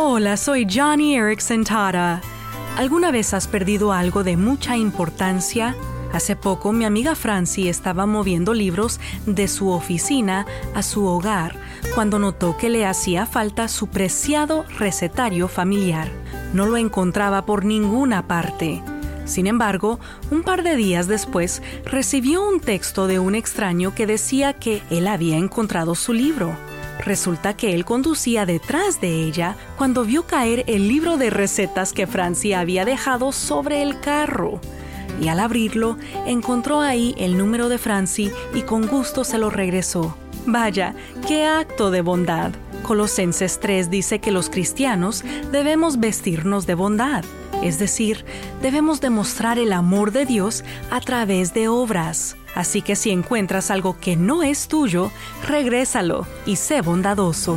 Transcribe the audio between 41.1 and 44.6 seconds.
qué acto de bondad. Colosenses 3 dice que los